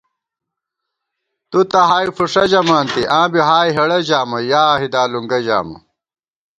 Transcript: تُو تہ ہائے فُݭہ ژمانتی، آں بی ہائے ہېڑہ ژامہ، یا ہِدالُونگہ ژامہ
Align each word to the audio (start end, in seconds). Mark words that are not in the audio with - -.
تُو 1.49 1.59
تہ 1.71 1.79
ہائے 1.89 2.09
فُݭہ 2.17 2.43
ژمانتی، 2.51 3.03
آں 3.17 3.27
بی 3.31 3.41
ہائے 3.47 3.71
ہېڑہ 3.75 3.99
ژامہ، 4.07 4.39
یا 4.51 4.63
ہِدالُونگہ 4.81 5.39
ژامہ 5.45 5.77